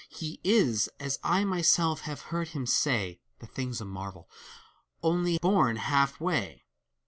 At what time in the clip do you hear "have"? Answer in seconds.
2.09-2.21